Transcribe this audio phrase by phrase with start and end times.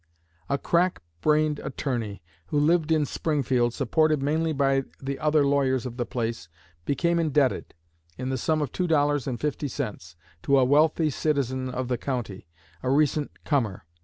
[0.49, 5.97] "A crack brained attorney who lived in Springfield, supported mainly by the other lawyers of
[5.97, 6.49] the place,
[6.85, 7.75] became indebted,
[8.17, 11.99] in the sum of two dollars and fifty cents, to a wealthy citizen of the
[11.99, 12.47] county,
[12.81, 13.85] a recent comer.